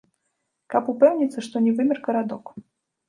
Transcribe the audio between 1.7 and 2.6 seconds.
вымер гарадок.